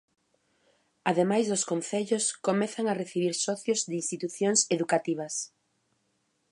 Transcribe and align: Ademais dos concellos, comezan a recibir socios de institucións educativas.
Ademais 1.11 1.45
dos 1.51 1.63
concellos, 1.71 2.25
comezan 2.47 2.85
a 2.87 2.97
recibir 3.01 3.33
socios 3.45 3.79
de 3.89 3.93
institucións 4.01 4.59
educativas. 4.75 5.33